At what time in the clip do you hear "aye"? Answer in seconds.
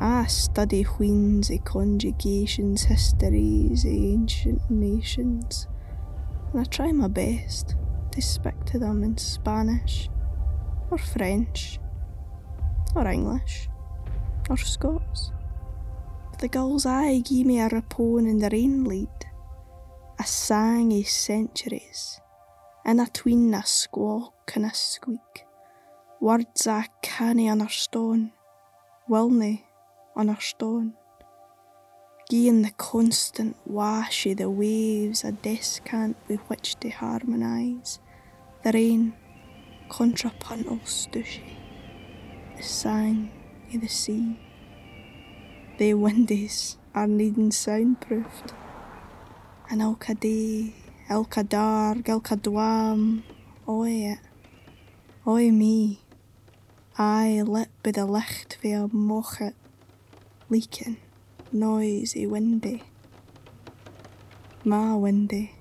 56.98-57.42